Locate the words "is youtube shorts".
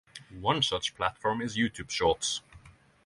1.43-2.41